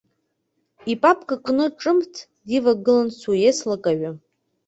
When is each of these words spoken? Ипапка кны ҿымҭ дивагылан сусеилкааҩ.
Ипапка 0.91 1.35
кны 1.45 1.65
ҿымҭ 1.79 2.13
дивагылан 2.47 3.09
сусеилкааҩ. 3.19 4.01